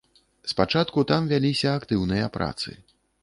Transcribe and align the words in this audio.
Спачатку 0.51 1.03
там 1.11 1.27
вяліся 1.33 1.75
актыўныя 1.81 2.31
працы. 2.39 2.75